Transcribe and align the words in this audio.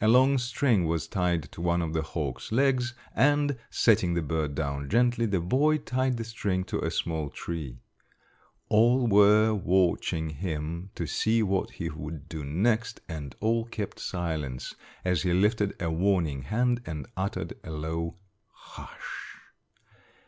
A 0.00 0.06
long 0.06 0.38
string 0.38 0.86
was 0.86 1.08
tied 1.08 1.50
to 1.50 1.60
one 1.60 1.82
of 1.82 1.94
the 1.94 2.02
hawk's 2.02 2.52
legs, 2.52 2.94
and, 3.12 3.58
setting 3.70 4.14
the 4.14 4.22
bird 4.22 4.54
down 4.54 4.88
gently, 4.88 5.26
the 5.26 5.40
boy 5.40 5.78
tied 5.78 6.16
the 6.16 6.22
string 6.22 6.62
to 6.66 6.78
a 6.78 6.92
small 6.92 7.28
tree. 7.28 7.80
All 8.68 9.08
were 9.08 9.52
watching 9.52 10.30
him 10.30 10.90
to 10.94 11.08
see 11.08 11.42
what 11.42 11.72
he 11.72 11.88
would 11.90 12.28
do 12.28 12.44
next, 12.44 13.00
and 13.08 13.34
all 13.40 13.64
kept 13.64 13.98
silence 13.98 14.76
as 15.04 15.22
he 15.22 15.32
lifted 15.32 15.74
a 15.82 15.90
warning 15.90 16.42
hand 16.42 16.80
and 16.86 17.08
uttered 17.16 17.54
a 17.64 17.72
low 17.72 18.14
"H 18.74 18.78
u 18.78 18.84
s 18.84 18.90
h!" 18.94 19.04